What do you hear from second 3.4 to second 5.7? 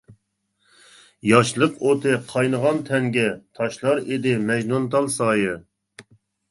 تاشلار ئىدى مەجنۇنتال سايە.